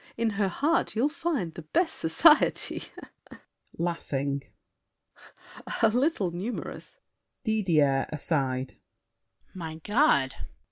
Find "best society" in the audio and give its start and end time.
1.61-2.85